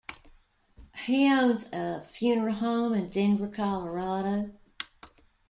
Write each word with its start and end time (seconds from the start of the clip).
He 1.03 1.31
owns 1.31 1.69
a 1.71 2.01
funeral 2.01 2.55
home 2.55 2.95
in 2.95 3.09
Denver, 3.11 3.47
Colorado. 3.47 4.49